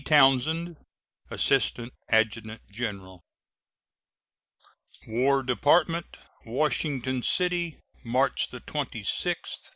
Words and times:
TOWNSEND, 0.03 0.77
Assistant 1.29 1.93
Adjutant 2.09 2.63
General. 2.71 3.21
WAR 5.07 5.43
DEPARTMENT, 5.43 6.17
Washington 6.43 7.21
City, 7.21 7.77
March 8.03 8.49
26, 8.49 8.71
1869. 8.73 9.35